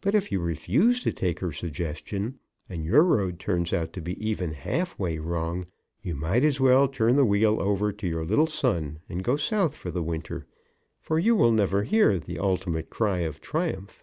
But 0.00 0.16
if 0.16 0.32
you 0.32 0.40
refuse 0.40 1.00
to 1.04 1.12
take 1.12 1.38
her 1.38 1.52
suggestion, 1.52 2.40
and 2.68 2.84
your 2.84 3.04
road 3.04 3.38
turns 3.38 3.72
out 3.72 3.92
to 3.92 4.00
be 4.00 4.18
even 4.20 4.50
halfway 4.52 5.20
wrong, 5.20 5.66
you 6.02 6.16
might 6.16 6.42
as 6.42 6.58
well 6.58 6.88
turn 6.88 7.14
the 7.14 7.24
wheel 7.24 7.60
over 7.60 7.92
to 7.92 8.08
your 8.08 8.24
little 8.24 8.48
son 8.48 8.98
and 9.08 9.22
go 9.22 9.36
South 9.36 9.76
for 9.76 9.92
the 9.92 10.02
winter, 10.02 10.44
for 10.98 11.20
you 11.20 11.36
will 11.36 11.52
never 11.52 11.84
hear 11.84 12.18
the 12.18 12.40
ultimate 12.40 12.90
cry 12.90 13.18
of 13.18 13.40
triumph. 13.40 14.02